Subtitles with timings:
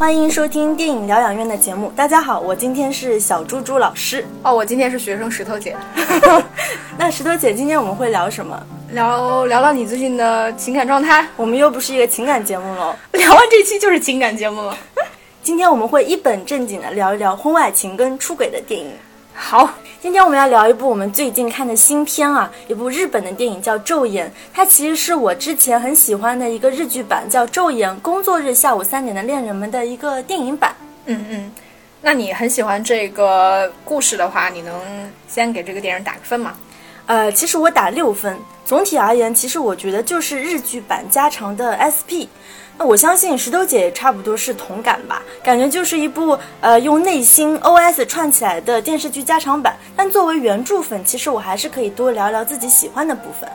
[0.00, 1.92] 欢迎收听电影疗养院的节目。
[1.94, 4.24] 大家好，我今天是小猪猪老师。
[4.42, 5.76] 哦，我今天是学生石头姐。
[6.96, 8.58] 那石头姐，今天我们会聊什么？
[8.92, 11.26] 聊聊聊你最近的情感状态。
[11.36, 12.96] 我们又不是一个情感节目喽。
[13.12, 14.74] 聊完这期就是情感节目了。
[15.44, 18.90] 今天我们会一本正经的聊一聊婚外情跟出轨的电影。
[19.34, 19.68] 好，
[20.02, 30.74] 今天我们要聊一部我们最近看的新片啊，一部日本的电影叫《昼颜》，它其实是我之前很喜欢的一个日剧版，叫《昼颜工作日下午三点的恋人们》的一个电影版。
[31.04, 31.52] 嗯嗯，
[32.00, 34.80] 那你很喜欢这个故事的话，你能
[35.28, 36.54] 先给这个电影打个分吗？
[37.10, 38.38] 呃，其实我打六分。
[38.64, 42.30] 总体而言，其实我觉得就是日剧版加长的 SP。
[42.78, 49.76] 那我相信石头姐也差不多是同感吧，感觉就是一部呃用内心 OS 串起来的电视剧加长版。
[49.96, 53.50] 但作为原著粉，其实我还是可以多聊聊自己喜欢的部分。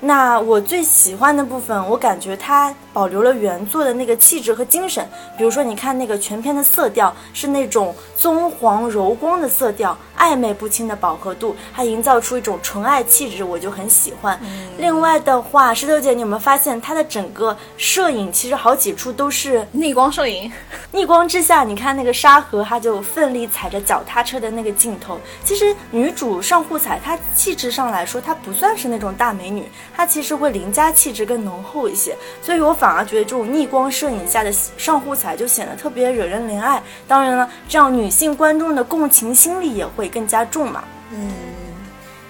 [0.00, 5.06] 那我最喜欢的部分，我感觉它保留了原作的那个气质和精神。
[5.38, 14.38] 比如说，你看那个全片的色调是那种棕黄柔光的色调，暧昧不清的饱和度，它营造出一种纯爱气质，我就很喜欢。
[14.76, 20.52] 另外的话，石头姐，你有没有发现它的整个摄影其实好几处都是逆光摄影？
[20.92, 25.18] 逆光之下，你看那个沙河，她就奋力踩着脚踏车的那个镜头。
[25.44, 29.66] 其实女主上户彩，她气质上来说，她不算是那种大美女。
[29.96, 36.82] 它其实会邻家气质更浓厚一些，所以我反而觉得这种逆光摄影下的上户彩就显得特别惹人怜爱。
[37.06, 40.84] 当然了，这样女性观众的共情心理也会更加重嘛。
[41.12, 41.30] 嗯。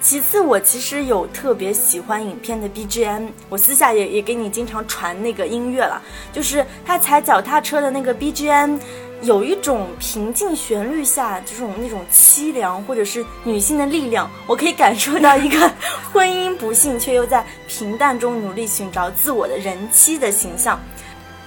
[0.01, 8.79] 其次，我其实有特别喜欢影片的 BGM，我私下也也给你经常传那个音乐了，就是他踩脚踏车的那个 BGM。
[9.25, 15.70] 有一种平静旋律下这种那种凄凉，或者是女性的力量，我可以感受到一个
[16.12, 20.79] 婚姻不幸却又在平淡中努力寻找自我的人妻的形象。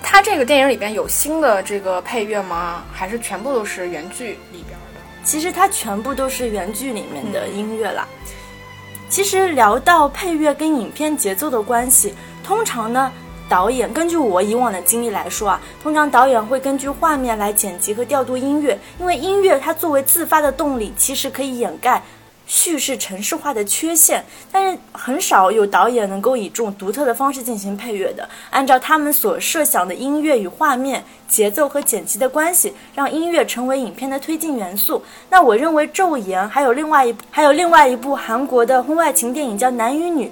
[0.01, 2.83] 它这个电影里边有新的这个配乐吗？
[2.91, 4.99] 还是全部都是原剧里边的？
[5.23, 8.07] 其实它全部都是原剧里面的音乐啦。
[9.09, 12.13] 其实聊到配乐跟影片节奏的关系，
[12.43, 13.11] 通常呢。
[13.49, 22.03] 导演根据我以往的经历来说啊，通常导演会根据画面来剪辑和调度音乐，因为音乐它作为自发的动力，其实可以掩盖
[22.45, 24.23] 叙事程式化的缺陷。
[24.51, 35.01] 但是很少有导演能够以这种独特的方式进行配乐的，按照他们所设想的音乐与画面、节奏和剪辑的关系，让音乐成为影片的推进元素。
[35.29, 40.25] 那我认为《昼颜》还有另外一部还有另外一部韩国的婚外情电影叫《男与女》，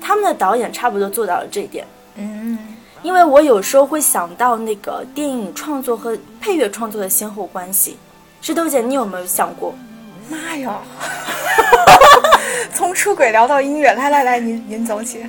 [0.00, 1.84] 他们的导演差不多做到了这一点。
[3.02, 7.96] 因为我有时候会想到那个电影创作和配乐创作的先后关系。
[8.40, 9.74] 石头姐，你有没有想过？
[10.28, 10.80] 妈呀！
[12.74, 15.24] 从出轨聊到音乐，来来来，您您走起。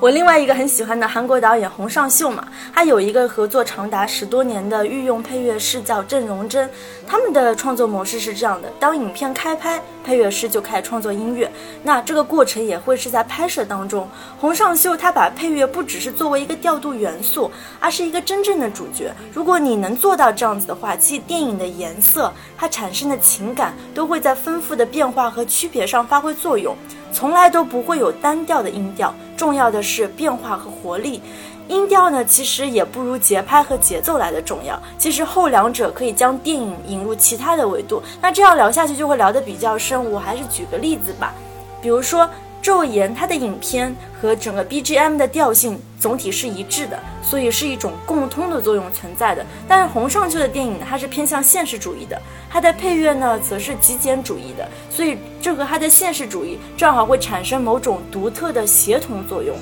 [0.00, 6.70] 我另外一个很喜欢的韩国导演洪尚秀嘛，他有一个合作长达十多年的御用配乐师叫郑荣珍。
[7.04, 11.50] 他们的创作模式是这样的：当影片开拍，配乐师就开始创作音乐。
[11.82, 14.08] 那这个过程也会是在拍摄当中。
[14.38, 19.12] 洪尚秀他把配乐不只是作为一个调度元素，而是一个真正的主角。
[19.34, 26.76] 如果你能做到这样子的话，其实电影的颜色它产生的情感都会在丰富的变化和区别上发挥作用。
[27.12, 31.20] 从来都不会有单调的音调，重要的是变化和活力。
[31.68, 34.80] 音调呢，其实也不如节拍和节奏来的重要。
[34.96, 38.02] 其实后两者可以将电影引入其他的维度。
[38.22, 41.34] 那这样聊下去就会聊得比较深，我还是举个例子吧，
[41.82, 42.28] 比如说。
[42.68, 49.42] 昼颜它的影片和整个 BGM 的调性总体是一致的，所以是一种共通的作用存在的。
[49.66, 52.20] 但是洪尚秀的电影它是偏向现实主义的，
[52.50, 59.56] 它的配乐呢则是极简主义的，所以这和它的现实主义正好会产生某种独特的协同作用。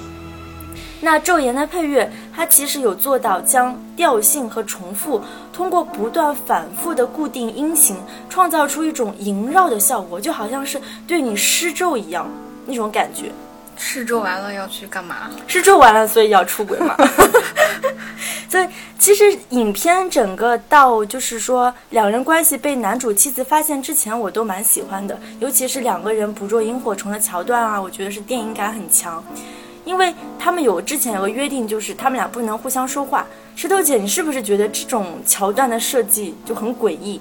[1.00, 7.94] 那昼颜的配乐，它其实有做到将调性和重复通过不断反复的固定音型，
[8.28, 12.28] 创造出一种萦绕的效果，就好像是对你施咒一样。
[12.66, 13.30] 那种感觉，
[13.76, 15.30] 试做完了要去干嘛？
[15.46, 16.94] 试做完了，所以要出轨嘛。
[18.48, 18.68] 所以
[18.98, 25.18] 其实影片整个到就是说两人关系被男主妻子发现之前，我都蛮喜欢的。
[25.40, 29.22] 尤其是两个人捕捉萤火虫的桥段啊，我觉得是电影感很强。
[29.84, 33.26] 因为他们有之前有个约定，就是他们俩不能互相说话。
[33.54, 37.20] 石头姐，你是不是觉得这种桥段的设计就很诡异？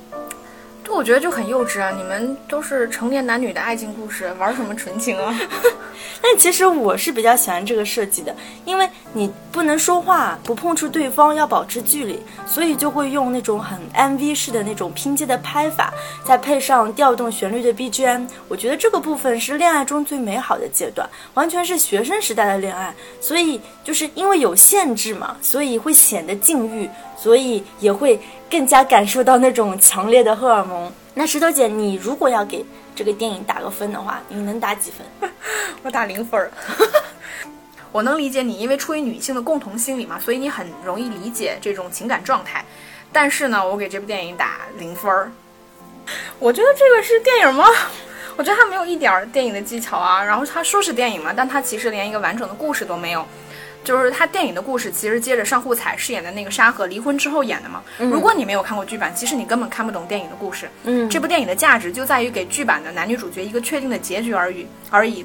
[0.93, 1.91] 我觉得就很幼稚啊！
[1.91, 5.37] 你们都是成年男女的爱情故事，玩什么纯情啊？
[6.21, 8.33] 但其实我是比较喜欢这个设计的，
[8.63, 15.93] 因为你不能说话，不碰触对方，要保持距离，所以就会用那种很 MV 式的那种拼接的拍法，
[16.23, 18.27] 再配上调动旋律的 BGM。
[18.47, 22.93] 我觉得这个部分是恋爱中最美好的阶段，完全是学生时代的恋爱。
[23.19, 26.89] 所以就是因为有限制嘛，所以会显得禁欲。
[27.17, 28.19] 所以也会
[28.49, 30.91] 更加感受到那种强烈的荷尔蒙。
[31.13, 32.65] 那石头姐，你如果要给
[32.95, 35.29] 这个电影打个分的话，你能打几分？
[35.83, 36.51] 我打零分儿。
[37.91, 42.63] 我能理解你，因为出于女性的共同心理嘛，所以你很容易理解这种情感状态。
[43.13, 45.31] 但是呢，我给这部电影打零分儿。
[46.37, 47.65] 我觉得这个是电影吗？
[48.35, 50.21] 我觉得它没有一点儿电影的技巧啊。
[50.21, 53.25] 然后它说是电影嘛，但它其实连一个完整的故事都没有。
[53.85, 57.83] 就是他电影的故事，其实接着上户彩饰演的那个沙河离婚之后演的嘛。
[57.99, 60.67] 如果你没有看过剧版，其实你根本看不懂电影的故事。
[60.83, 65.23] 嗯，这部电影的价值就在于给剧版的男女主角一个确定的结局而已而已。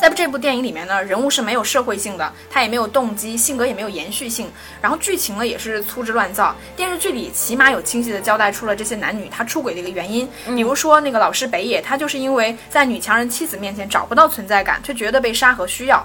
[0.00, 4.50] 在这部电影里面呢，人物是没有社会性的，他也没有动机，性格也没有延续性，
[4.80, 6.56] 然后剧情呢也是粗制乱造。
[6.74, 10.26] 电视剧里起码有清晰的交代出了这些男女他出轨的一个原因，
[10.56, 16.04] 比如说那个老师北野，他就是因为在女强人妻子面前找不到存在感，却觉得被沙河需要。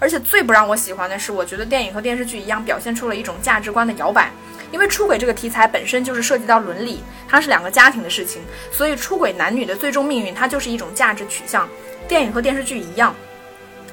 [0.00, 4.30] 而且最不让我喜欢的是，我觉得电影和电视剧一样表现出了一种价值观的摇摆。
[4.72, 8.40] 因为出轨这个题材本身就是涉及到伦理，它是两个家庭的事情，
[8.72, 11.68] 所以出轨男女的最终命运，它就是一种价值取向。
[12.08, 13.14] 电影和电视剧一样。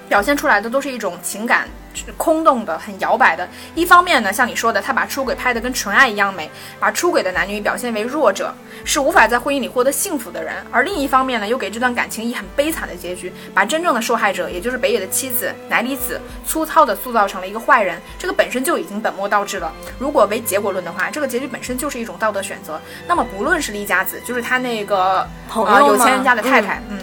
[0.07, 1.67] 表现出来的都是一种情感
[2.15, 3.47] 空洞的、很摇摆的。
[3.75, 6.49] 一方面呢，像你说的，他把出轨拍得跟纯爱一样美，
[6.79, 8.53] 把出轨的男女表现为弱者，
[8.85, 17.99] 是无法在婚姻里获得幸福的人；而另一方面呢，又给这段感情以很悲惨的结局，把真正的受害者，也就是北野的妻子乃里子，粗糙地塑造成了一个坏人。
[18.19, 19.73] 这个本身就已经本末倒置了。
[19.97, 22.79] 如果为结果论的话，这个结局本身就是一种道德选择。
[23.07, 26.99] 那么不论是丽佳子，就是他那个啊有钱人家的太太，嗯。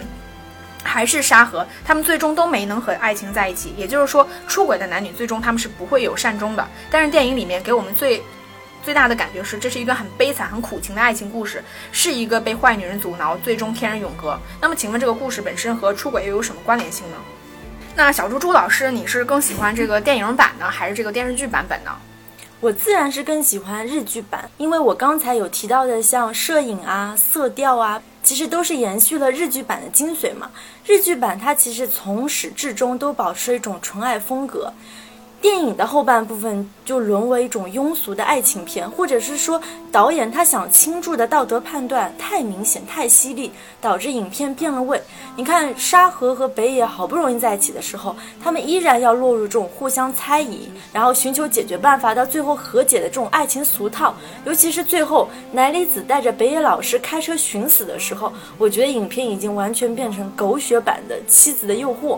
[0.95, 3.73] 还是沙河，他们最终都没能和爱情在一起。
[3.75, 6.65] 也就是说，出轨的男女最终他们是不会有善终的。
[6.89, 8.23] 但是电影里面给我们最
[8.81, 11.61] 最大的感觉是，这是一段很悲惨、很苦情的爱情故事，
[11.91, 14.39] 是一个被坏女人阻挠，最终天人永隔。
[14.61, 17.17] 那么，请问这个故事本身和出轨又有什么关联性呢？
[17.93, 21.91] 那小猪猪老师，你是更喜欢这个电影版呢，还是这个电视剧版本呢？
[22.61, 28.01] 我自然是更喜欢日剧版，因为我刚才有提到的，像摄影啊、色调啊。
[28.25, 30.49] 其实都是延续了日剧版的精髓嘛。
[30.85, 34.73] 日剧版它其实从始至终都保持一种纯爱风格。
[35.45, 39.61] 电影的后半部分就沦为一种庸俗的爱情片，或者是说
[39.91, 44.99] 导演他想倾注的道德判断太明显、太犀利，导致影片变了味。
[45.35, 54.15] 你看沙河和北野好不容易在一起的时候，他们依然要落入这种互相猜疑，然后寻求解决办法，到最后和解的这种爱情俗套。
[54.47, 62.15] 尤其是最后乃里子带着北野老师开车寻死的时候，我觉得影片已经完全变成狗血版的《妻子的诱惑》。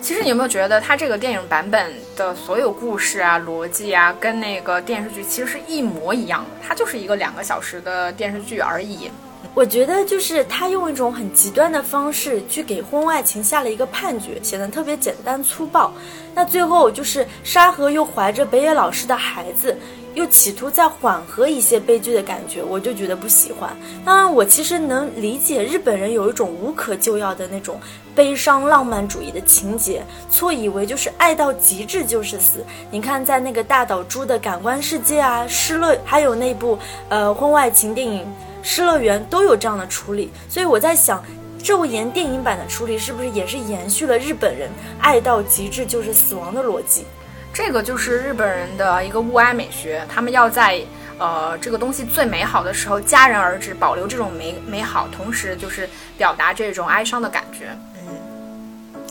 [0.00, 6.50] 其实你有没有觉得，它这个电影版本的所有故事啊、逻辑啊，跟那个电视剧其实是一模一样的？
[6.66, 9.10] 它就是一个两个小时的电视剧而已。
[9.52, 15.92] 我觉得就是他用一种很极端的方式去给婚外情下了一个判决，显得特别简单粗暴。
[16.34, 19.76] 那最后就是沙河又怀着北野老师的孩子。
[20.20, 23.74] 又企图再缓和一些悲剧的感觉，我就觉得不喜欢。
[24.04, 27.80] 当然，我其实能理解日本人有一种无可救药的那种
[28.14, 32.62] 悲伤浪漫主义的情节，错以为就是爱到极致就是死。
[32.90, 38.22] 你看，在那个大岛猪的感官世界啊，失乐，还有那部呃婚外情电影
[38.62, 40.30] 《失乐园》都有这样的处理。
[40.50, 41.24] 所以我在想，
[41.62, 44.68] 昼颜电影版的处理是不是也是延续了日本人
[45.00, 47.06] 爱到极致就是死亡的逻辑？
[47.52, 50.80] 这个就是日本人的一个物哀美学，他们要在
[51.18, 57.76] 呃这个东西最美好的时候戛然而止，保留这种美美好，同时就是表达这种哀伤的感觉。
[57.98, 59.02] 嗯，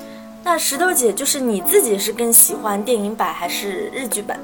[0.44, 4.40] 那石头姐就是你自己是更喜欢电影版还是日剧版？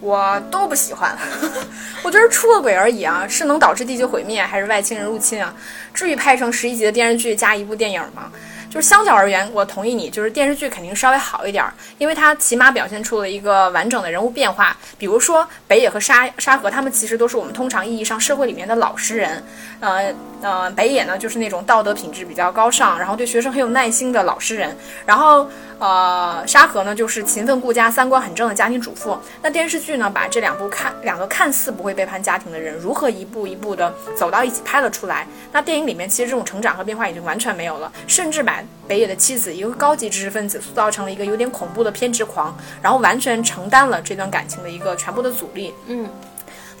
[0.00, 1.14] 我都不喜欢，
[2.02, 5.54] 我觉得出个轨而已啊，是能导致地球毁灭还是外星人入侵啊？
[5.92, 8.32] 至于拍成十一集的电视剧加一部电影吗？
[8.70, 14.76] 就是相较而言，我同意你，就是电视剧肯定稍微好一点儿，因为它起码表现出了一个完整的人物变化。
[14.96, 19.44] 比如说北野和沙沙河，他们其实都是我们通常意义上社会里面的老实人。
[19.80, 24.74] 呃呃，北野呢就是那种道德品质比较高尚，然后对学生很有耐心的老实人。
[25.04, 25.50] 然后
[25.80, 29.18] 呃，沙河呢就是勤奋顾家、三观很正的家庭主妇。
[29.42, 35.26] 那电视剧呢把这两部看两个看似不会背叛家庭的人，如何一步一步的走到一起拍了出来。
[35.50, 38.62] 那电影里面其实这种成长和变化已经完全没有了，甚至把。
[38.86, 45.72] 北野的妻子，一个高级知识分子，塑造成了一个有点恐怖的偏执狂，然后完全承担了这段感情的一个全部的阻力。
[45.86, 46.10] 嗯。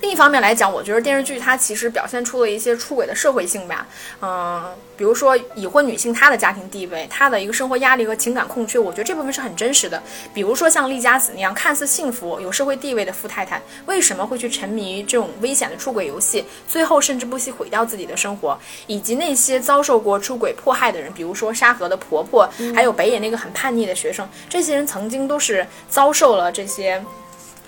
[0.00, 3.86] 另一方面来讲，我觉得电视剧它其实表现出了一些出轨的社会性吧，
[4.22, 10.02] 嗯，比如说已婚女性她的家庭地位，她的一个生活压力和情感空缺，我觉得这部分是很真实的。
[10.32, 18.58] 比如说像丽佳子那样看似幸福、有社会地位的富太太，为什么会去沉迷于这种危险的出轨游戏，最后甚至不惜毁掉自己的生活？
[18.86, 27.04] 以及那些遭受过出轨迫害的人，比如说沙河的婆婆，还有北野那个很叛逆的学生，这些人曾经都是遭受了这些。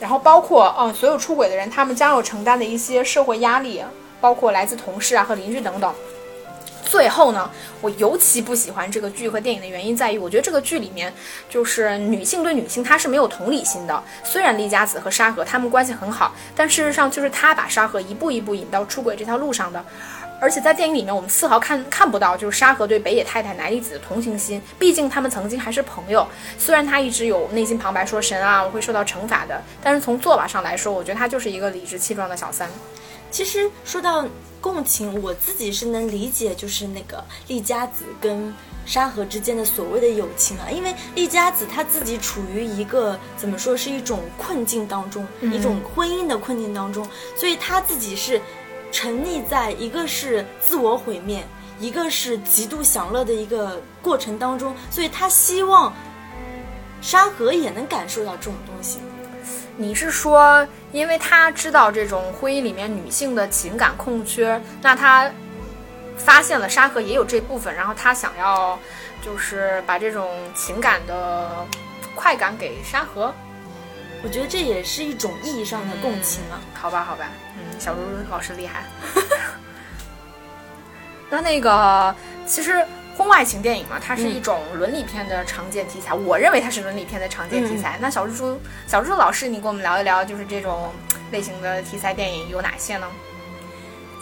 [0.03, 3.81] 然后包括嗯，所有出轨的人，他们将要承担的一些社会压力，
[4.21, 5.95] 包括来自同事啊和邻居等等。
[6.85, 7.49] 最后呢，
[7.81, 11.15] 我尤其不喜欢这个剧和电影的原因在于，我觉得这个剧里面
[11.49, 14.03] 就是女性对女性她是没有同理心的。
[14.25, 19.83] 虽然丽佳子和沙河他们关系很好，但事实上就是他把沙河一步一步引到出轨这条路上的。
[20.43, 26.27] 而且在电影里面，我们丝毫看看不到就是沙河对北野太太乃里子的同情心，毕竟他们曾经还是朋友。
[26.59, 32.69] 虽然他一直有内心旁白说神啊，我会受到惩罚的，但是从做法上来说，我觉得他就是一个理直气壮的小三。
[33.31, 34.27] 其实说到
[34.61, 38.53] 共情，我自己是能理解，就是那个丽佳子跟
[38.85, 47.07] 沙河之间的所谓的友情啊，因为丽佳子她自己处于一个怎么说是一种困境当中，一种婚姻的困境当中，
[47.37, 48.41] 所以她自己是
[48.93, 51.45] 沉溺在一个是自我毁灭，
[51.81, 55.93] 一个是极度享乐的一个过程当中，所以他希望
[57.01, 59.01] 沙河也能感受到这种东西。
[59.77, 65.29] 你是说，因为他知道这种婚姻里面女性的情感空缺，那他
[66.17, 68.79] 发现了沙河也有这部分，然后他想要
[69.25, 71.67] 就是把这种情感的
[72.15, 73.35] 快感给沙河？
[74.23, 76.61] 我觉得这也是一种意义上的共情啊。
[76.75, 78.01] 好吧，好吧，嗯，小猪
[78.31, 78.85] 老师厉害。
[81.31, 82.15] 那那个
[82.47, 82.85] 其实。
[83.15, 86.15] 婚外情电影嘛，它是一种伦理片的常见题材。
[86.15, 87.99] 我认为它是伦理片的常见题材。
[88.01, 90.91] 那小猪猪，小猪猪老师，你跟我们聊一聊，就是这种
[91.31, 93.07] 类型的题材电影有哪些呢？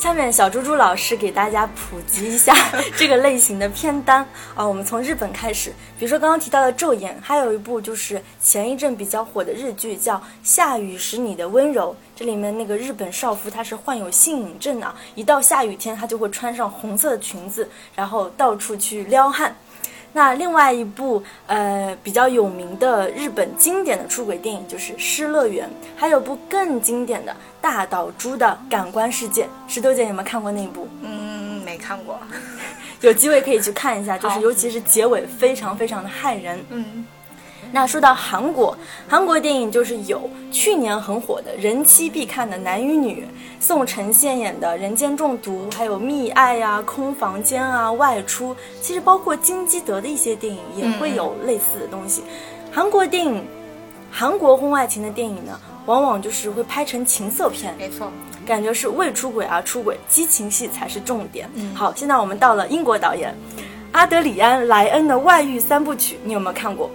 [0.00, 2.54] 下面小猪猪老师给大家普及一下
[2.96, 4.26] 这个类型的片单。
[4.54, 19.54] 啊，我们从日本开始，比如说刚刚提到的《昼颜》，还有一部就是前一阵比较火的日剧叫《下雨时你的温柔》，这里面那个日本少妇她是患有性瘾症啊，一到下雨天她就会穿上红色的裙子，然后到处去撩汉。
[20.12, 29.44] 那另外一部呃比较有名的日本经典的出轨电影就是《失乐园》，还有部更经典的大岛渚的《感官世界》。
[29.68, 30.88] 石头姐有没有看过那一部？
[31.02, 32.18] 嗯，没看过，
[33.00, 36.58] 有机会可以去看一下，就是尤其是结尾非常非常的骇人。
[36.70, 37.06] 嗯。
[37.72, 38.76] 那说到韩国，
[39.08, 43.22] 韩国电影就是有去年很火的人妻必看的《男与女》，
[43.64, 52.24] 宋承宪演的《人间中毒》，还有《密爱》啊，《空房间》啊，《外出》，其实包括金基德的一些电影也会有类似的东西。
[52.72, 53.46] 韩国电影，
[54.10, 58.10] 韩国婚外情的电影呢，往往就是会拍成情色片，没错，
[58.44, 61.48] 感觉是未出轨而出轨，激情戏才是重点。
[61.54, 63.32] 嗯好，现在我们到了英国导演
[63.92, 66.90] 阿德里安·莱恩的外遇三部曲，你有没有看过？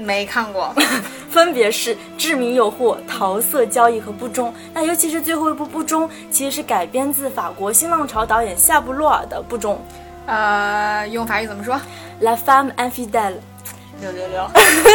[0.00, 0.74] 没看过，
[1.30, 4.48] 分别是《致命诱惑》《桃色交易》和《不忠》。
[4.72, 9.74] 那尤其是最后一部《不忠》，其实是改编自法国新浪潮导演夏布洛尔的《不忠》。
[10.26, 11.80] 呃，用法语怎么说
[12.20, 13.34] ？La femme infidèle。
[14.00, 14.48] 六六六。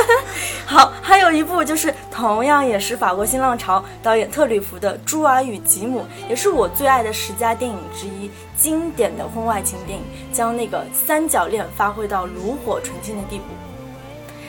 [0.66, 13.44] 好，还有一部就是同样也是法国新浪潮导演特吕弗的《朱尔与吉姆》，也是我最爱的十佳电影之一，经典的婚外情电影，将那个三角恋发挥到炉火纯青的地步。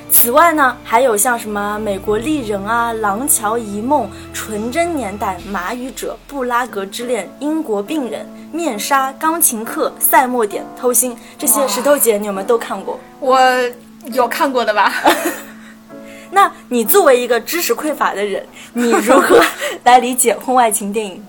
[0.08, 12.98] 此外呢，还有像什么美国丽人啊、廊桥遗梦、纯真年代、马语者、布拉格之恋、英国病人、面纱、钢琴课、赛末点、偷心这些，石头姐你有没有都看过？
[13.20, 13.38] 我
[14.12, 14.92] 有看过的吧。
[16.30, 19.40] 那你作为一个知识匮乏的人，你如何
[19.84, 21.22] 来理解婚外情电影？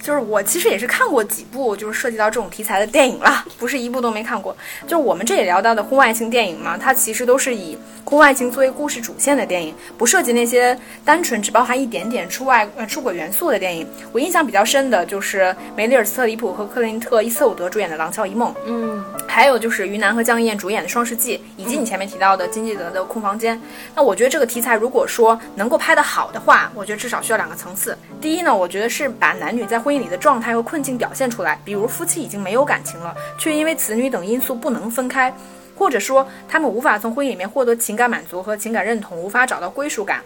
[0.00, 4.56] 就是我其实也是看过几部，就是涉及到这种题材的电影了，不是一部都没看过。
[4.82, 13.86] 就是我们这里聊到的婚外情电影嘛，它其实都是以婚外情作为故事主线的电影，不涉及那些单纯只包含一点点出外呃出轨元素的电影。
[14.12, 23.56] 我印象比较深的就是梅丽尔·斯特里普和克林特·伊斯特伍德主演的《廊桥遗梦》，嗯，还有就是于南和江一燕主演的《双世纪》，以及你前面提到的金基德的《空房间》。
[23.94, 27.96] 那我觉得这个题材如果说能够拍得好的话，我觉得至少需要两个层次。
[28.20, 35.32] 第一呢，我觉得是把男女在婚婚姻里的状态和困境表现出来，比如夫妻已经没有感情了，却因为子女等因素不能分开，
[35.74, 40.20] 或者说他们无法从婚姻里面获得情感满足和情感认同，无法找到归属感。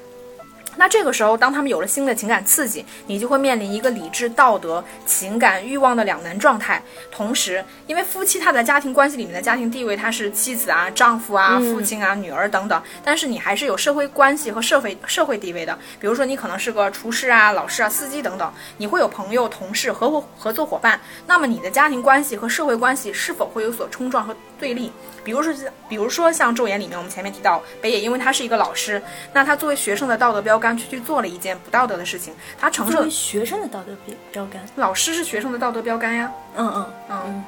[0.77, 6.83] 那这个时候，当他们有了新的情感刺激，你就会面临一个理智、道德、情感、欲望的两难状态。
[7.11, 15.79] 同时，因为夫妻他在家庭关系里面的家庭地位，他是妻子啊、丈夫啊、父亲啊、女儿等等，但是你还是有社会关系和社会社会地位的。
[16.01, 20.99] 比如说，你可能是个厨师啊、老师啊、司机等等，你会有朋友、同事、合伙合作伙伴。
[21.27, 24.91] 那么，你的家庭关系和社会关系是否会有所冲撞和对立？
[25.25, 25.55] 比如说，
[25.89, 29.01] 比如说像《昼颜》里面，我们前面提到北野，因为他是一个老师，
[29.33, 36.33] 那他作为学生的道德标杆，去去做了一件不道德的事情，他承受学生的道德标标杆，老师是学生的道德标杆呀。
[36.57, 37.19] 嗯嗯嗯。
[37.27, 37.45] 嗯，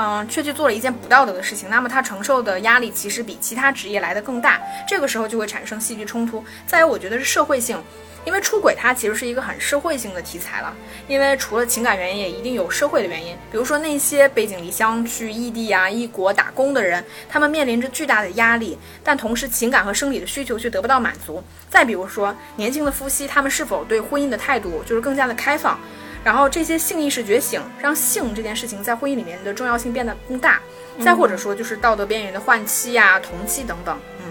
[0.00, 6.44] 嗯却去做了一件不道德的事情，那么他承受的压力其实比其他职业来的更大，这个时候就会产生戏剧冲突。
[6.66, 7.82] 再有，我觉得是社会性。
[8.24, 10.74] 因为出轨，它其实是一个很社会性的题材了。
[11.06, 13.34] 因为除了情感原因，也一定有社会的原因。
[13.50, 21.42] 比如说那些背井离乡去异地啊、异国打工的人，他们面临着巨大的压力，但同时情感和生理的需求却得不到满足。
[21.70, 25.78] 再比如说年轻的夫妻，他们是否对婚姻的态度就是更加的开放？
[26.24, 30.60] 然后这些性意识觉醒，让性这件事情在婚姻里面的重要性变得更大。
[31.04, 33.96] 再或者说就是道德边缘的换妻呀、同妻等等。
[34.18, 34.24] 嗯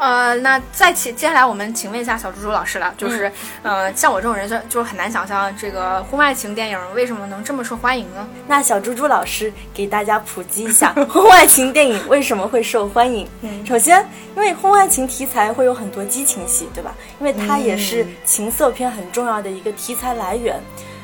[0.00, 3.30] 呃，那再请接下来我们请问一下小猪猪老师了，就是，
[3.64, 8.28] 呃，像我这种人就就很难想象这个婚外情电影为什么能这么受欢迎呢？
[8.46, 13.28] 那小猪猪老师给大家普及一下 婚外情电影为什么会受欢迎。
[13.42, 14.04] 嗯，首先，
[14.36, 16.94] 因为婚外情题材会有很多激情戏，对吧？
[17.18, 20.60] 因为它也是情色片很重要的一个题材来源。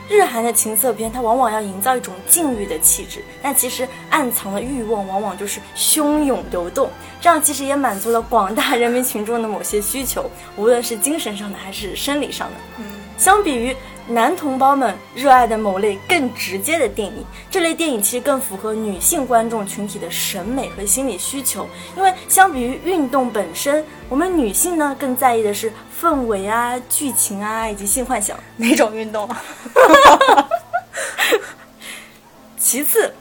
[0.08, 6.90] 日韩的情色片，它往往要营造一种禁欲的气质，但其实暗藏的欲望往往就是汹涌流动。
[7.20, 12.54] 这样其实也满足了广大人民群众的某些需求，无论是精神上的还是生理上的。
[12.78, 12.84] 嗯，
[13.16, 13.74] 相比于
[14.06, 21.66] 男同胞们热爱的某类更直接的电影，这类电影其实更符合女性观众群体的审美和心理需求。
[21.96, 28.38] 因为相比于运动本身，我们女性呢更在意的是氛围啊、剧情啊以及性幻想。
[28.56, 29.28] 哪种运动？
[32.58, 33.14] 其次，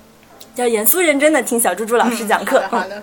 [0.56, 2.62] 要严肃认真的听小猪猪老师讲课。
[2.70, 3.02] 好的。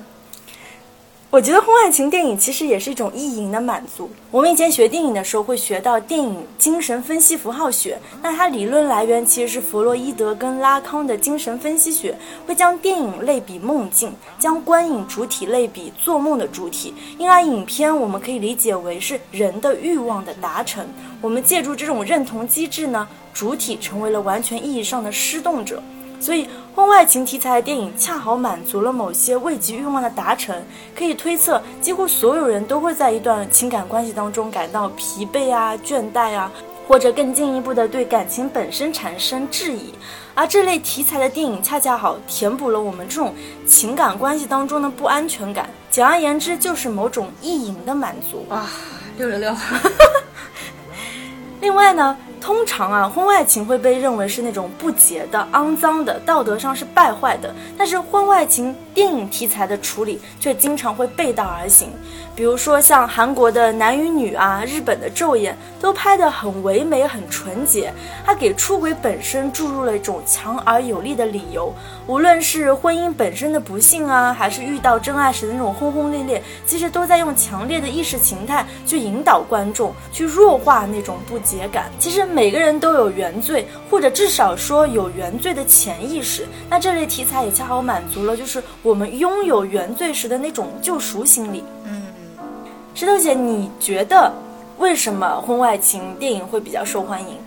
[1.33, 4.07] 我觉得婚外情电影其实也是一种意淫的满足。
[4.29, 20.85] 我们以前学电影的时候会学到电影精神分析符号学，那它理论来源其实是弗洛伊德跟拉康的精神分析学，会将电影类比梦境，将观影主体类比做梦的主体，因而影片我们可以理解为是人的欲望的达成。
[21.19, 25.81] 我们借助这种认同机制呢，主体成为了完全意义上的施动者。
[26.19, 30.55] 所以，婚外情题材的电影恰好满足了某些未及欲望的达成。
[30.95, 36.51] 可以推测，几乎所有人都会在一段情感关系当中感到疲惫啊、倦怠啊，
[36.87, 39.93] 或者更进一步的对感情本身产生质疑。
[40.33, 43.35] 而这类题材的电影恰恰好填补了我们这种
[43.67, 45.69] 情感关系当中的不安全感。
[45.91, 48.67] 简而言之，就是某种意淫的满足啊！
[49.15, 49.55] 六六六。
[51.61, 52.17] 另外呢？
[52.43, 57.55] 通常啊，婚外情会被认为是那种不洁的、肮脏的，道德上是败坏的。
[57.77, 61.87] 但是婚外情电影题材的处理却经常会背道而行。
[62.35, 67.93] 比如说像韩国的男与女啊，日本的昼颜，都拍得很唯美、很纯洁。
[68.25, 71.73] 它给出轨本身注入了一种强而有力的理由。
[72.07, 81.89] 无论是婚姻本身的不幸啊，还是遇到真爱时的那种轰轰烈烈，其实都在用强烈的意识形态去引导观众，去弱化那种不洁感。
[81.99, 86.47] 其实每个人都有原罪，或者至少说有原罪的潜意识。
[86.67, 91.63] 那这类题材也恰好满足了，就是我们拥有原罪时的那种救赎心理。
[91.85, 92.01] 嗯
[92.95, 94.31] 石头姐，你觉得
[94.77, 97.37] 为什么婚外情电影会比较受欢迎？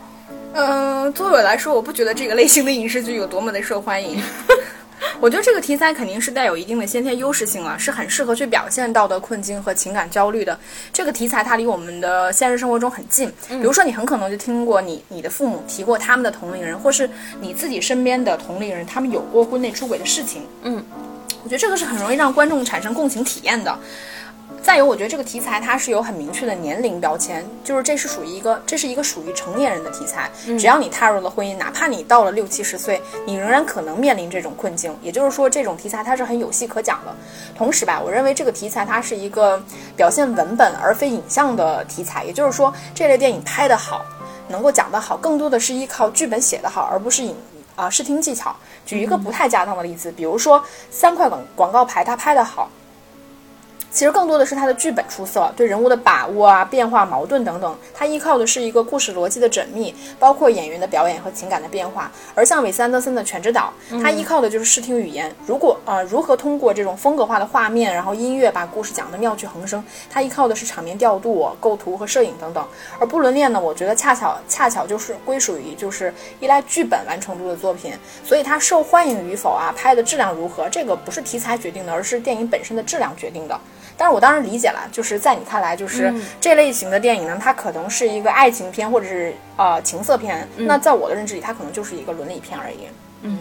[0.54, 4.20] 嗯，作为我来说，我不觉得这个类型的影视剧有多么的受欢迎。
[5.20, 10.58] 我觉得这个题材肯定是带有一定的先天优势性了，是很适合去表现道德困境和情感焦虑的。
[10.92, 17.08] 这个题材它离我们的现实生活中很近，比如说你很可能就听过你你的父母提过他们的同龄人，或是
[17.40, 20.42] 你自己身边的同龄人，他们有过婚内出轨的事情。
[20.62, 20.84] 嗯，
[21.42, 23.78] 我觉得这个是很容易让观众产生共情体验的。
[24.66, 30.28] 再有，我觉得这个题材它是有很明确的年龄标签，就是这是属于一个，这是一个属于成年人的题材。
[30.58, 34.92] 只要你踏入了婚姻，哪怕你到了六七十岁，你仍然可能面临这种困境。
[35.00, 37.14] 也就是说，这种题材它是很有戏可讲的。
[37.56, 39.62] 同时吧，我认为这个题材它是一个
[39.94, 42.24] 表现文本而非影像的题材。
[42.24, 44.04] 也就是说，这类电影拍得好，
[44.48, 47.36] 能够讲得好，更多的是依靠剧本写得好，而不是影
[47.76, 48.52] 啊视听技巧。
[48.84, 52.68] 举一个不太恰当的例子，比如说三块广广告牌，它拍得好。
[53.96, 62.12] 其实更多的是他的剧本出色，对人物的把握啊、变化、矛盾等等，他依靠的是一个故事逻辑的缜密，包括演员的表演和情感的变化。
[62.34, 65.34] 而像韦斯安德森的《全知岛》，他依靠的就是视听语言。
[65.46, 72.62] 如果呃，如何通过这种风格化的画面，然后音乐把故事讲得妙趣横生，他依靠的是场面调度、构图和摄影等等。
[73.00, 83.58] 而不伦恋呢，我觉得恰巧恰巧就是归属于就是依赖剧本完成度的作品，所以它受欢迎与否啊，拍的质量如何，这个不是题材决定的，而是电影本身的质量决定的。
[83.96, 90.46] 但是我当然理解了，就是在你看来，就是这类型的电影呢，它可能是一个爱情片或者是呃情色片。
[90.56, 92.88] 那在我的认知里，它可能就是一个伦理片而已。
[93.22, 93.38] 嗯，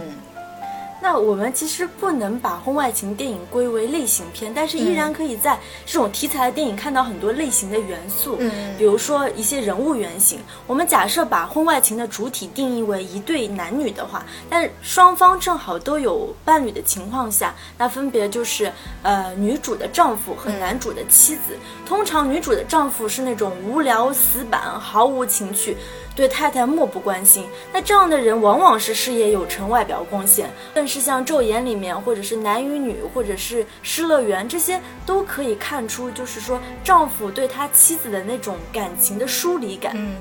[1.01, 8.37] 那我们其实不能把婚外情电影归为类型片，但是依然可以在这种题材的电影看到很多类型的元素。
[8.39, 10.39] 嗯比如说一些人物原型。
[10.67, 18.71] 我们假设把婚外情的主体定义为一对男女的话，但是双方正好都有伴侣的情况下，那分别就是
[19.03, 21.57] 呃女主的丈夫和男主的妻子。
[21.85, 25.77] 通常女主的丈夫是那种无聊死板、毫无情趣。
[26.15, 30.49] 对太太漠不关心，那这样的人往往是事业有成、外表光鲜。
[30.73, 39.91] 更是像《昼颜》里面，或者是《男与女》，或者是《失乐园》，这些都可以看出，就是说丈夫对他妻子的那种感情的疏离感。
[39.95, 40.15] 嗯，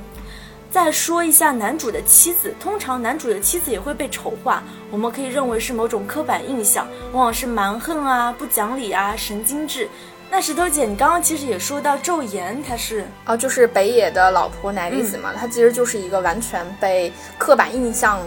[0.68, 9.88] 再说一下男主的妻子，通常男主的妻子也会被丑化，我们可以认为是某种刻板印象，往往是蛮横啊、不讲理啊、神经质。
[10.30, 18.20] 那石头姐，你刚刚其实也说到昼颜，她是哦，就是北野的老婆乃里子嘛，她其实就是一个完全被刻板印象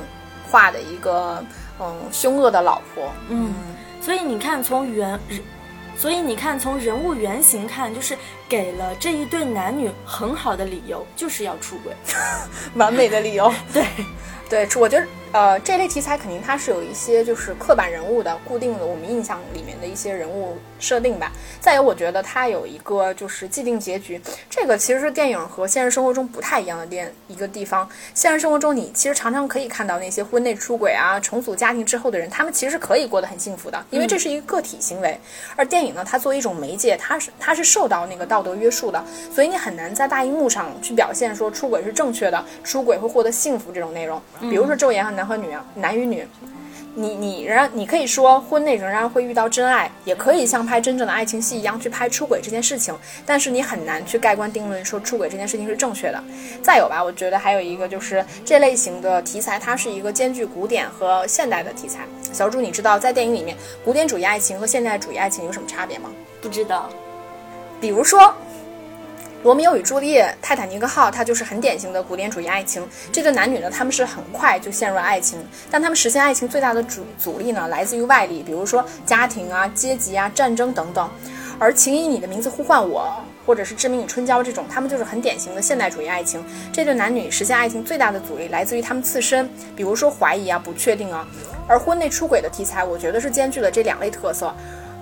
[0.50, 1.44] 化的一个
[1.80, 3.12] 嗯凶恶的老婆。
[3.28, 3.54] 嗯，
[4.02, 5.20] 所以你看，从原，
[5.98, 11.94] 所以你看，从人物原型看，就是给了这一对男女很好的理由，就是要出轨。
[12.76, 13.54] 完美的理由。
[13.74, 13.86] 对，
[14.48, 21.32] 对，我觉得呃这类题材肯定它是有一些就是刻板人物的固定的我们印象里面的一些人物设定吧。
[21.60, 27.88] 再有，我觉得它有一个就是既定结局，这个其实是电影和现实生活中不太一样的电一个地方。
[28.14, 35.20] 现实生活中，你其实常常可以看到那些婚内出轨啊、重组家庭之后的人，他们其实是可以过得很幸福的，因为这是一个个体行为。
[35.56, 44.22] 而电影呢，它作为一种媒介，它是它是受到那个道德约束的，所以你很难在大荧幕上去表现说出轨是正确的，出轨会获得幸福这种内容。
[44.42, 46.26] 比如说《昼颜》和男和女啊，男与女。
[46.94, 56.24] 你你仍然你可以说婚内仍然会遇到真爱，也可以像拍真正的爱情戏一样去拍出轨这件事情，但是你很难去盖棺定论说出轨这件事情是正确的。
[56.62, 62.00] 再有吧，我觉得还有一个就是这类型的题材，它是一个兼具古典和现代的题材。
[62.34, 66.10] 小主，你知道在电影里面古典主义爱情和现代主义爱情有什么差别吗？
[66.42, 66.90] 不知道。
[67.80, 68.34] 比如说。
[69.48, 72.86] 罗密欧与朱丽叶、泰坦尼克号，它就是很典型的古典主义爱情。
[73.14, 75.40] 这对男女呢，他们是很快就陷入了爱情，
[75.72, 81.10] 但他们实现爱情最大的阻阻力呢，来自于外力，比如说家庭啊、阶级啊、战争等等。
[81.58, 83.10] 而《请以你的名字呼唤我》
[83.48, 86.44] 或者是《致命与春娇》这种，他们就是很典型的现代主义爱情。
[86.74, 91.26] 这对男女实现爱情最大的阻力来自于他们自身，比如说怀疑啊、不确定啊。
[91.70, 94.54] 而婚内出轨的题材，我觉得是兼具了这两类特色。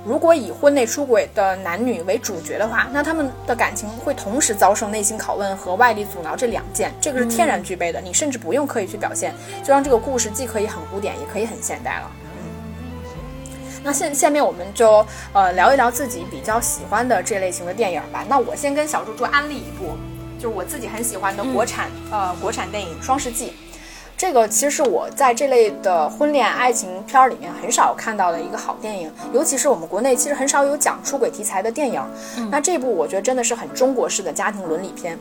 [0.05, 12.11] 如果以婚内出轨的男女为主角的话，那他们的感情会同时遭受内心拷问和外力阻挠这两件，这个是天然具备的，你甚至不用刻意去表现，就让这个故事既可以很古典，也可以很现代了。
[12.13, 12.21] 嗯
[13.83, 18.25] 那现下面我们就呃聊一聊自己比较喜欢的这类型的电影吧。
[18.27, 19.95] 那我先跟小猪猪安利一部，
[20.39, 23.47] 就是我自己很喜欢的国产、呃国产电影《双世纪》。
[24.17, 32.01] 这个其实是我在这类的婚恋爱情片儿里面很少看到的一个好电影，尤其是我们国内其实很少有讲出轨题材的电影。
[32.49, 35.19] 那这部我觉得真的是很中国式的家庭伦理片。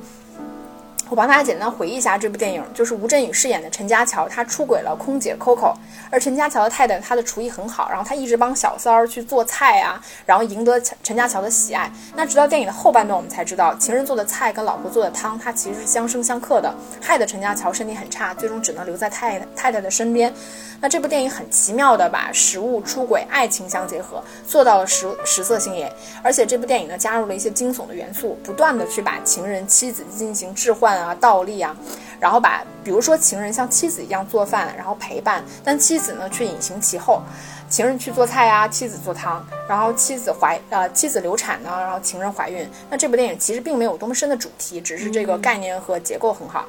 [1.10, 5.74] 我帮大家简单回忆一下这部电影，就是吴镇宇饰演的陈家乔，他出轨了空姐 Coco，
[6.10, 11.90] 而陈家乔的太太她的厨艺很好，然后她一直帮小三儿去做菜啊，然后赢得陈家乔的喜爱。
[12.16, 20.32] 那直到电影的后半段，我们才知道情人做的菜跟老婆做的汤，它其实是相生相克的，害得陈家乔身体很差，最终只能留在太太太的身边。
[20.80, 25.90] 那这部电影很奇妙的把食物、出轨、爱情相结合，做到了食食色性也。
[26.22, 31.74] 而且这部电影呢，加入了一些惊悚的元素，不断的去把情人、妻子进行置换啊、倒立啊，
[32.20, 37.20] 然后把比如说情人像妻子一样做饭，然后陪伴，但妻子呢却隐形其后。
[37.66, 42.68] 情人去做菜啊，妻子做汤，然后妻子怀呃妻子流产呢，然后情人怀孕。
[42.88, 46.66] 那这部电影其实并没有多么深的主题，只是这个概念和结构很好。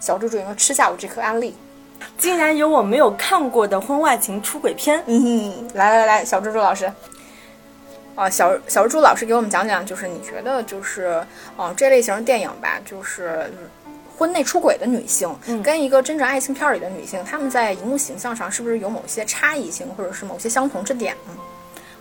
[0.00, 1.54] 小猪猪有没有吃下我这颗安利？
[2.16, 5.02] 竟然有我没有看过的婚外情出轨片。
[5.06, 6.90] 嗯，来来来，小猪猪老师，
[8.16, 11.22] 啊，小小猪猪老师给我们讲讲，就是你觉得就是，
[11.58, 21.34] 嗯、这类型的电影吧，就是嗯婚内出轨的女性，嗯跟一个真正爱情片里的女性，她们在荧幕形象上是不是有某些差异性，或者是某些相同之点呢？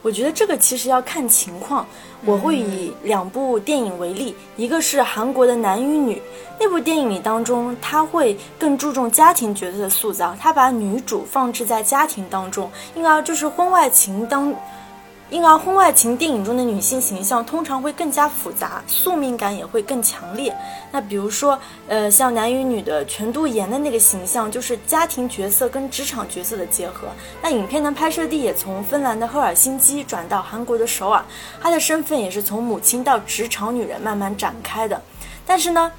[0.02, 1.86] 我觉得这个其实要看情况。
[2.24, 6.16] 我会以两部电影为例，一个是韩国的《男与女》，
[6.60, 14.56] 那部电影里当中，他会更注重家庭角色的塑造，他把女主放置在家庭当中，因而就是婚外情当。
[15.32, 20.56] 因而，婚外情电影中的女性形象通常会更加复杂，宿命感也会更强烈。
[20.92, 27.08] 那比如说，呃，像男与女的全度妍的那个形象，就是家庭角色跟职场角色的结合。
[27.42, 31.26] 那影片的拍摄地也从芬兰的赫尔辛基转到韩国的首尔，
[31.60, 35.02] 她的身份也是从母亲到职场女人慢慢展开的。
[35.44, 35.92] 但是呢，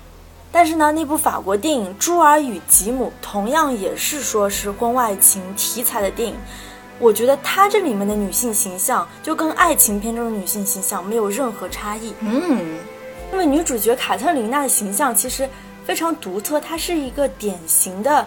[0.52, 6.36] 但是呢，那部法国电影《朱尔与吉姆》同样也是说是婚外情题材的电影。
[6.98, 12.14] 我觉得她这里面的女性形象就跟爱情片中的女性形象没有任何差异。
[12.20, 12.78] 嗯，
[13.32, 15.48] 因为女主角卡特琳娜的形象其实
[15.84, 18.26] 非常独特，她是一个典型的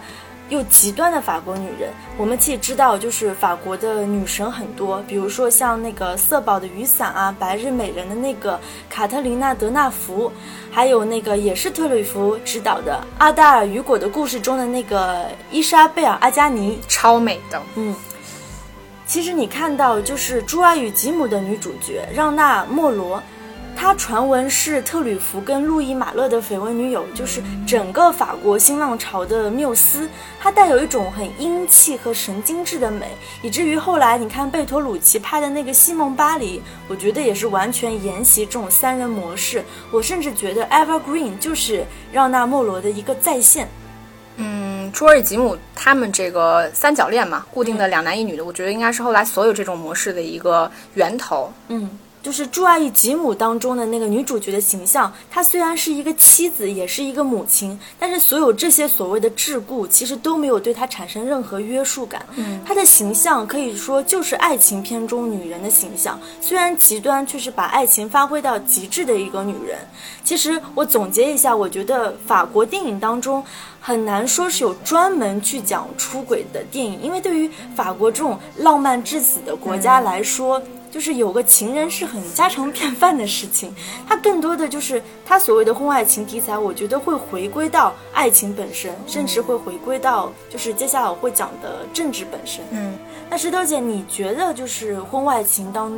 [0.50, 1.90] 又极端的法国女人。
[2.18, 10.32] 我们可以知道，就是法国的女神很多，比如说像那个色宝的雨伞啊，白日美人的那个卡特琳娜·德纳福，
[10.72, 16.80] 还有那个也是特吕弗执导的《阿黛尔雨果的故事》中的那个伊莎贝尔·阿加尼。
[16.88, 17.62] 超美的。
[17.76, 17.96] 嗯，
[19.10, 23.20] 其实你看到就是《朱爱与吉姆》的女主角让娜·莫罗，
[23.76, 30.08] 她传闻是特吕弗跟路易·马勒的绯闻女友，就是整个法国新浪潮的缪斯。
[30.40, 33.08] 她带有一种很英气和神经质的美，
[33.42, 39.66] 以至于后来你看贝托鲁奇拍的那个《西蒙巴黎》，我觉得也是完全沿袭这种三人模式。
[39.90, 43.68] 我甚至觉得《Evergreen》就是让娜·莫罗的一个再现。
[44.90, 51.52] 嗯，朱尔吉姆他们这个三角恋嘛，固定的两男一女的，我觉得应该是后来所有这种模式的一个源头。
[51.68, 51.90] 嗯，
[52.22, 62.26] 就是《朱爱与吉姆》当中的那个女主角的形象，她虽然是一个妻子，也是一个母亲，但是所有这些所谓的桎梏，其实都没有对她产生任何约束感。
[62.36, 69.80] 嗯，她的形象可以说就是爱情片中女人的形象，虽然极端，却是把爱情发挥到极致的一个女人。
[70.24, 73.44] 其实我总结一下，我觉得法国电影当中。
[73.82, 83.74] 很难说是有专门去讲出轨的电影，因为对于法国这种浪漫至死的国家来说，就是有个情人是很家常便饭的事情。
[84.08, 92.64] 它更多的就是它所谓的婚外情题材，我觉得会回归到爱情本身，甚至会回归到就是接下来我会讲的政治本身。
[92.72, 92.98] 嗯，
[93.30, 95.92] 那石头姐，你觉得就是婚外情当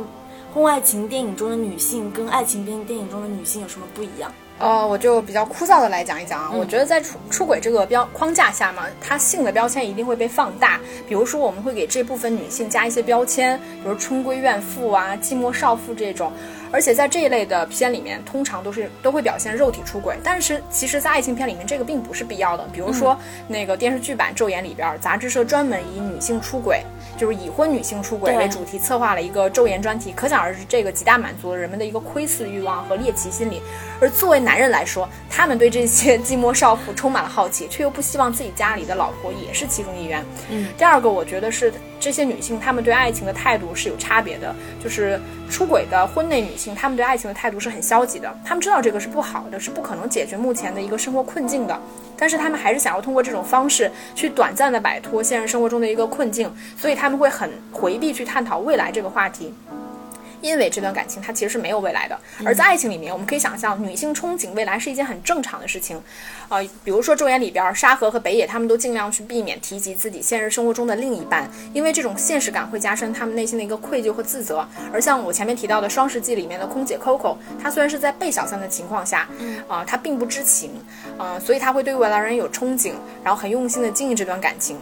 [0.52, 4.30] 婚外情电影中的女性跟爱情片电影中的女性有什么不一样？
[4.62, 6.48] 呃，我就比较枯燥的来讲一讲啊。
[6.54, 10.78] 我觉得在出出轨这个标框架下嘛，它性的标签一定会被放大。
[11.08, 16.32] 比如说，我们会给这部分女性加一些标签，比如春闺怨妇啊、寂寞少妇这种。
[16.70, 20.16] 而且在这一类的片里面，通常都是都会表现肉体出轨。
[20.22, 22.64] 但是其实，在爱情片里面，这个并不是必要的。
[22.72, 26.82] 比如说那个电视剧版《昼颜》里边，杂志社专门以女性出轨，
[27.16, 30.12] 就是已婚女性出轨为主题，策划了一个《昼颜》专题。
[30.12, 33.62] 可想而知，这个极大满足了人们的一个窥伺欲望和猎奇心理。
[34.00, 40.24] 而作为男人来说，他们对这些 寂寞少妇充满了好奇，却又不希望自己家里的老婆也是其中一员。
[40.50, 44.54] 嗯，第二个，我觉得是这些女性，她们对爱情的态度是有差别的。
[44.82, 48.34] 就是出轨的婚内女性，她们对爱情的态度是很消极的。
[48.44, 51.78] 她们知道这个是不好的，是不可能解决目前的一个生活困境的。
[52.22, 59.52] 但是他们还是想要通过这种方式去短暂的摆脱现实生活中的一个困境，所以他们会很回避去探讨未来这个话题。
[60.42, 65.96] 因为这段感情它其实是没有未来的，而在爱情里面，我们可以想象女性憧憬未来是一件很正常的事情，
[66.48, 74.66] 啊，比如说《昼颜》里边，沙河和北野他们都尽量去避免提及自己现实生活中的另一半，因为这种现实感会加深他们内心的一个愧疚和自责。
[74.92, 79.28] 而像我前面提到的《双十记》里面的空姐 Coco，她虽然是在被小三的情况下，
[79.68, 80.72] 啊，她并不知情，
[81.16, 84.76] 啊，所以她会对未来人有憧憬，然后很用心的经营这段感情，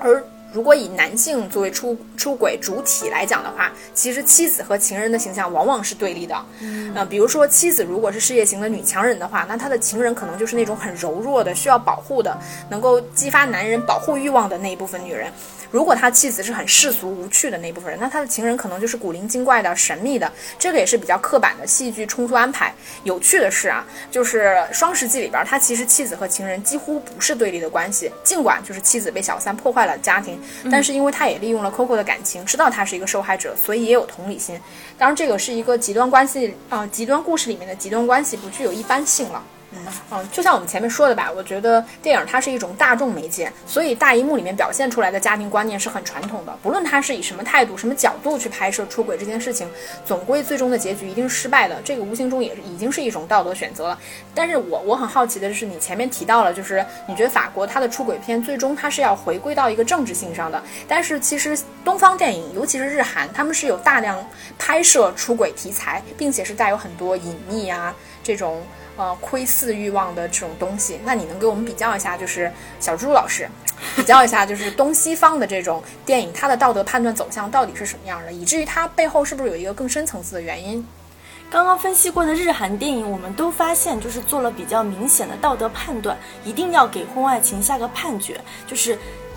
[0.00, 0.24] 而。
[0.54, 6.46] 如果以男性作为出出轨主体来讲的话，其实妻子和情人的形象往往是对立的。
[6.60, 12.38] 嗯，呃，比如说妻子如果是事业型的女强人的话，那她的情人可能就是那种很柔弱的、需要保护的、
[12.70, 15.26] 能够激发男人保护欲望的那一部分女人。
[15.72, 20.32] 如果他妻子是很世俗无趣的那部分人，那他的情人可能就是古灵精怪的、神秘的。
[20.56, 22.72] 这个也是比较刻板的戏剧冲突安排。
[23.02, 28.08] 有趣的是啊，就是《双十记》里边，他其实妻子和情人几乎不是对立的关系。
[28.22, 30.40] 尽管就是妻子被小三破坏了家庭，
[30.70, 34.58] 但是因为他也利用了 Coco 的感情，知道他是一个受害者，所以也有同理心。
[34.98, 39.42] 当然，这个是一个极端关系啊，极端故事里面的极端关系，不具有一般性了。
[40.10, 46.56] 嗯，就像我们前面说的吧，我觉得电影它是一种大众媒介，所以大荧幕里面表现出来的家庭观念是很传统的。
[46.62, 49.68] 不论它是以什么态度、什么角度去拍摄出轨这件事情，
[50.04, 51.76] 总归最终的结局一定是失败的。
[51.84, 53.98] 这个无形中也已经是一种道德选择了。
[54.34, 64.24] 但是我我很好奇的是，你前面提到了，就是你觉得法国它的出轨片最终它是要回归到一个政治性上的，但是其实东方电影，尤其是日韩，他们是有大量
[64.58, 68.60] 拍摄出轨题材，并且是带有很多隐秘啊这种。
[68.96, 73.48] 呃，窥伺欲望的这种东西，那你能给我们比较一下，就是小猪老师，
[73.96, 80.86] 比较一下，就是东西方的这种电影，它的道德判断走向到底是什么样的，以至于它背后是不是有一个更深层次的原因？
[81.50, 88.96] 刚刚分析过的日韩电影，我们都发现就是做了比较明显的道德判断，一定要给婚外情下个判决，就是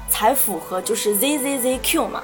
[0.09, 2.23] 才符合就是 Z Z Z Q 嘛。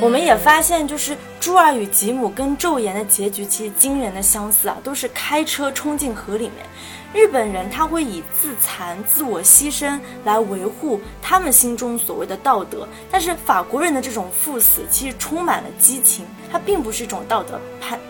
[0.00, 6.66] 我们也发现，就是朱儿与吉姆跟昼颜的结局其实惊人的相似啊，都是开车冲进河里面。
[7.14, 18.00] 日本人他会以自残、自我牺牲来维护他们心中所谓的道德，但是法国人的这种赴死其实充满了激情，它并不是一种道德判，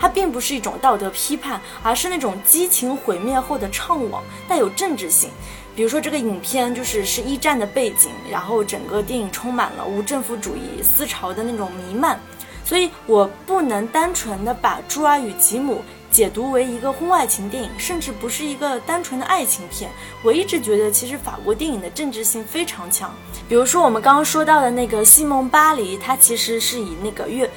[0.00, 5.28] 它并不是一种道德批判，而是那种激情毁灭后的怅惘，带有政治性。
[5.74, 12.18] 比如说这个影片就是是一战的背景，然后整个电影充满了无政府主义思潮的那种弥漫，
[12.64, 15.74] 所以我不能单纯的把《朱儿与吉姆》。
[16.14, 19.90] 解读为一个婚外情电影，甚至不是一个单纯的爱情片。
[20.22, 23.12] 我一直觉得，其实法国电影的政治性非常强。
[23.48, 27.50] 比如说，我们刚刚说到的那个西蒙·巴黎，它其实是以那个月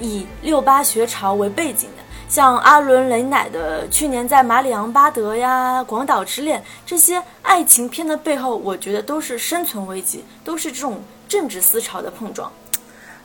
[0.00, 2.02] 以六八学潮为背景的。
[2.28, 12.52] 像阿伦·雷乃的去年在《马里昂巴德》呀，《广岛之恋》这些爱情片的背后，我觉得都是生存危机，都是这种政治思潮的碰撞。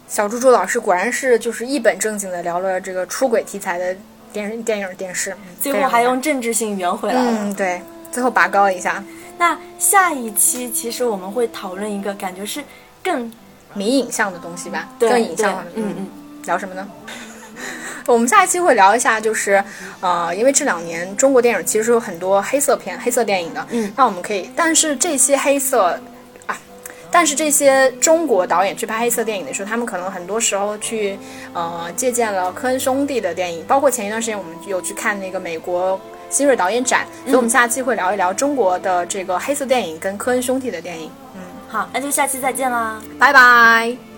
[0.07, 3.95] 小猪猪老师果然是就是一本正经的聊了这个出轨题材的。
[4.31, 7.31] 电电影、电视，最后还用政治性圆回来了。
[7.41, 7.79] 嗯，对，
[8.11, 9.03] 最后拔高一下。
[9.37, 12.63] 那下一期其实我们会讨论一个感觉是
[13.03, 13.31] 更
[13.75, 14.89] 迷影像的东西吧？
[14.99, 15.65] 更影像的。
[15.75, 16.07] 嗯嗯。
[16.45, 16.89] 聊什么呢？
[18.05, 19.63] 我们下一期会聊一下，就是
[20.01, 23.65] 呃，因为这两年中国电影其实有很多黑色片、黑色电影的。
[23.71, 23.91] 嗯。
[23.95, 25.99] 那我们可以，但是这些黑色。
[27.15, 31.15] 但是这些中国导演去拍黑色电影的时候，他们可能很多时候去，
[31.53, 41.11] 呃，借鉴了科恩兄弟的电影，包括前一段时间我们有去看那个美国新锐导演展，所以我们下期会聊一聊中国的这个黑色电影跟科恩兄弟的电影。
[41.35, 44.12] 嗯，好，那就下期再见啦，拜拜。